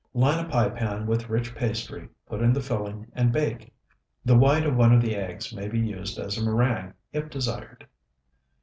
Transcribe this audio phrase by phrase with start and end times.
[0.15, 3.71] Line a pie pan with rich pastry, put in the filling, and bake.
[4.25, 7.87] The white of one of the eggs may be used as a meringue, if desired.